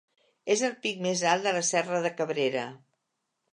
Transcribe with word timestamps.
És 0.55 0.63
el 0.69 0.73
pic 0.85 1.03
més 1.07 1.21
alt 1.33 1.45
de 1.49 1.53
la 1.59 1.63
serra 1.69 2.01
de 2.07 2.15
Cabrera. 2.23 2.67